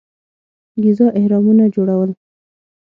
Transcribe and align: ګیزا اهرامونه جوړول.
ګیزا 0.81 1.07
اهرامونه 1.19 1.63
جوړول. 1.75 2.09